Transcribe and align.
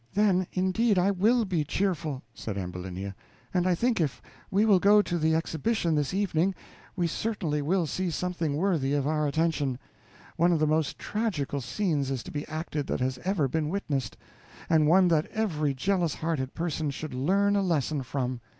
"Then, 0.15 0.47
indeed, 0.51 0.97
I 0.97 1.11
will 1.11 1.45
be 1.45 1.63
cheerful," 1.63 2.23
said 2.33 2.57
Ambulinia, 2.57 3.13
"and 3.53 3.67
I 3.67 3.75
think 3.75 4.01
if 4.01 4.19
we 4.49 4.65
will 4.65 4.79
go 4.79 5.03
to 5.03 5.19
the 5.19 5.35
exhibition 5.35 5.93
this 5.93 6.11
evening, 6.11 6.55
we 6.95 7.05
certainly 7.05 7.61
will 7.61 7.85
see 7.85 8.09
something 8.09 8.55
worthy 8.57 8.93
of 8.95 9.05
our 9.05 9.27
attention. 9.27 9.77
One 10.37 10.51
of 10.51 10.57
the 10.57 10.65
most 10.65 10.97
tragical 10.97 11.61
scenes 11.61 12.09
is 12.09 12.23
to 12.23 12.31
be 12.31 12.47
acted 12.47 12.87
that 12.87 12.99
has 12.99 13.19
ever 13.23 13.47
been 13.47 13.69
witnessed, 13.69 14.17
and 14.71 14.87
one 14.87 15.07
that 15.09 15.27
every 15.27 15.75
jealous 15.75 16.15
hearted 16.15 16.55
person 16.55 16.89
should 16.89 17.13
learn 17.13 17.55
a 17.55 17.61
lesson 17.61 18.01
from. 18.01 18.41